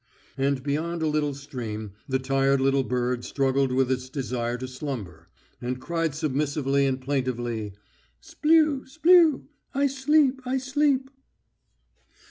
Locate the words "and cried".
5.61-6.15